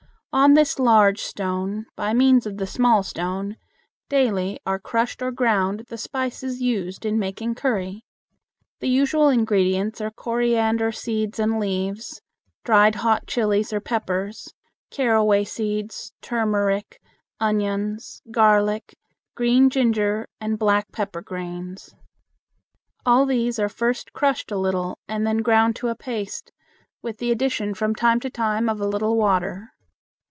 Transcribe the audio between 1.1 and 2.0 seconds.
stone,